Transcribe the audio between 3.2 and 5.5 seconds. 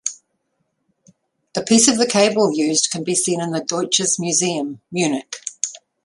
in the Deutsches Museum, Munich.